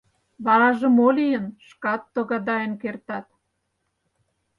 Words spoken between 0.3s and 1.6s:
—Вараже мо лийын—